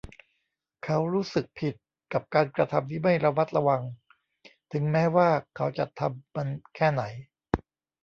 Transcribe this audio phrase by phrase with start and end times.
[0.83, 1.73] เขารู้สึกผิด
[2.13, 3.81] กับการกระทำที่ไม่ระมัดระวัง
[4.71, 7.03] ถึงแม้ว่าเขาจะทำมันแค่ไหน